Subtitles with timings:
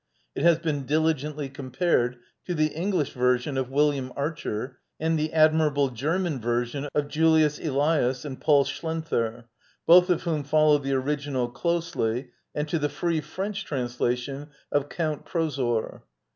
[0.33, 5.89] It has been diligently compared to the English version of William Archer and the admirable
[5.89, 9.45] German version of Julius Elias and Paul Schlenther,
[9.85, 15.23] both of which follow the original closely, and to the free French translation of Q)unt
[15.23, 16.01] Prozor.